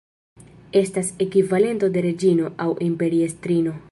Estas 0.83 1.11
ekvivalento 1.25 1.91
de 1.97 2.03
"reĝino" 2.07 2.51
aŭ 2.65 2.69
"imperiestrino". 2.89 3.79